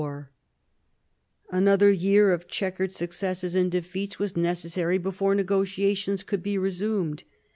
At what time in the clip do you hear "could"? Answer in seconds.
6.23-6.41